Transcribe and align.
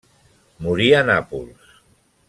Morí 0.67 0.89
a 1.01 1.03
Nàpols. 1.11 1.81